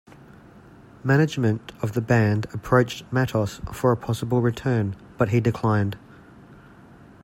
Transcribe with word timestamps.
Management 1.03 1.73
of 1.83 1.91
the 1.93 2.01
band 2.01 2.47
approached 2.53 3.05
Matos 3.13 3.61
for 3.71 3.91
a 3.91 3.95
possible 3.97 4.41
return, 4.41 4.95
but 5.19 5.29
he 5.29 5.39
declined. 5.39 5.95